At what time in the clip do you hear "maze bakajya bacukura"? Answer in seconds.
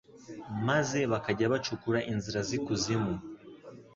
0.67-1.99